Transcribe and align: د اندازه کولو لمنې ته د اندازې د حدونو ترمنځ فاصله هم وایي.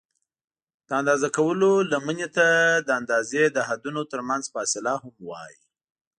د 0.87 0.89
اندازه 0.99 1.27
کولو 1.37 1.69
لمنې 1.91 2.27
ته 2.35 2.47
د 2.87 2.89
اندازې 2.99 3.43
د 3.47 3.57
حدونو 3.67 4.01
ترمنځ 4.11 4.43
فاصله 4.53 4.93
هم 5.03 5.15
وایي. 5.29 5.59